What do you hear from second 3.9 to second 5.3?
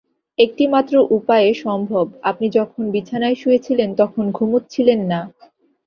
তখন ঘুমুচ্ছিলেন না।